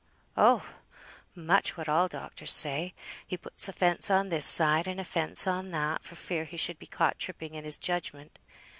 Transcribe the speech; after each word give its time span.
"Oh! 0.35 0.67
much 1.35 1.77
what 1.77 1.87
all 1.87 2.07
doctors 2.07 2.51
say: 2.51 2.95
he 3.27 3.37
puts 3.37 3.69
a 3.69 3.71
fence 3.73 4.09
on 4.09 4.29
this 4.29 4.47
side, 4.47 4.87
and 4.87 4.99
a 4.99 5.03
fence 5.03 5.45
on 5.45 5.69
that, 5.69 6.03
for 6.03 6.15
fear 6.15 6.45
he 6.45 6.57
should 6.57 6.79
be 6.79 6.87
caught 6.87 7.19
tripping 7.19 7.53
in 7.53 7.65
his 7.65 7.77
judgment. 7.77 8.39